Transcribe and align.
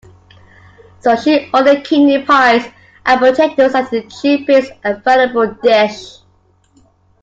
So 1.01 1.15
she 1.15 1.47
ordered 1.53 1.83
kidney-pies 1.83 2.71
and 3.05 3.19
potatoes 3.19 3.75
as 3.75 3.91
the 3.91 4.01
cheapest 4.07 4.71
available 4.83 5.51
dish. 5.61 6.17